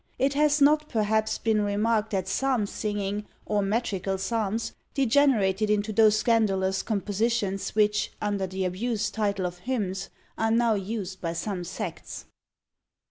[0.17, 6.17] It has not, perhaps, been remarked that psalm singing, or metrical psalms, degenerated into those
[6.17, 10.09] scandalous compositions which, under the abused title of hymns,
[10.39, 12.25] are now used by some sects.